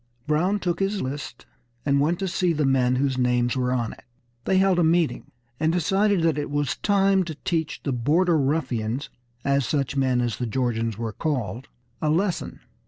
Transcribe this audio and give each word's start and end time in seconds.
Brown 0.25 0.57
took 0.57 0.79
his 0.79 0.99
list, 0.99 1.45
and 1.85 1.99
went 2.01 2.17
to 2.17 2.27
see 2.27 2.53
the 2.53 2.65
men 2.65 2.95
whose 2.95 3.19
names 3.19 3.55
were 3.55 3.71
on 3.71 3.93
it. 3.93 4.03
They 4.45 4.57
held 4.57 4.79
a 4.79 4.83
meeting, 4.83 5.29
and 5.59 5.71
decided 5.71 6.23
that 6.23 6.39
it 6.39 6.49
was 6.49 6.75
time 6.77 7.23
to 7.25 7.35
teach 7.45 7.83
the 7.83 7.91
"border 7.93 8.35
ruffians," 8.39 9.11
as 9.45 9.63
such 9.67 9.95
men 9.95 10.19
as 10.19 10.37
the 10.37 10.47
Georgians 10.47 10.97
were 10.97 11.13
called, 11.13 11.67
a 12.01 12.09
lesson. 12.09 12.61